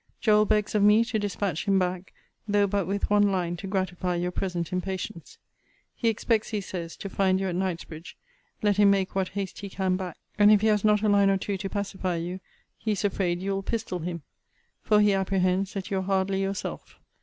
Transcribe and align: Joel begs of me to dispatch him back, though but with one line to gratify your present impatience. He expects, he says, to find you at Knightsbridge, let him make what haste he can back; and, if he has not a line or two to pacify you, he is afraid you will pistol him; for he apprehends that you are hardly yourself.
Joel 0.19 0.45
begs 0.45 0.73
of 0.73 0.81
me 0.81 1.03
to 1.05 1.19
dispatch 1.19 1.65
him 1.65 1.77
back, 1.77 2.11
though 2.47 2.65
but 2.65 2.87
with 2.87 3.11
one 3.11 3.31
line 3.31 3.55
to 3.57 3.67
gratify 3.67 4.15
your 4.15 4.31
present 4.31 4.73
impatience. 4.73 5.37
He 5.93 6.07
expects, 6.09 6.49
he 6.49 6.59
says, 6.59 6.95
to 6.97 7.07
find 7.07 7.39
you 7.39 7.47
at 7.47 7.55
Knightsbridge, 7.55 8.17
let 8.63 8.77
him 8.77 8.89
make 8.89 9.13
what 9.13 9.27
haste 9.29 9.59
he 9.59 9.69
can 9.69 9.97
back; 9.97 10.17
and, 10.39 10.51
if 10.51 10.61
he 10.61 10.67
has 10.69 10.83
not 10.83 11.03
a 11.03 11.07
line 11.07 11.29
or 11.29 11.37
two 11.37 11.55
to 11.55 11.69
pacify 11.69 12.15
you, 12.15 12.39
he 12.79 12.93
is 12.93 13.05
afraid 13.05 13.41
you 13.43 13.51
will 13.51 13.61
pistol 13.61 13.99
him; 13.99 14.23
for 14.81 14.99
he 15.01 15.13
apprehends 15.13 15.75
that 15.75 15.91
you 15.91 15.99
are 15.99 16.01
hardly 16.01 16.41
yourself. 16.41 16.99